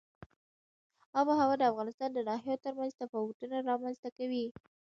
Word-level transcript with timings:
آب 1.17 1.27
وهوا 1.29 1.55
د 1.59 1.63
افغانستان 1.71 2.09
د 2.13 2.19
ناحیو 2.29 2.61
ترمنځ 2.65 2.91
تفاوتونه 3.01 3.55
رامنځ 3.69 3.97
ته 4.03 4.09
کوي. 4.17 4.45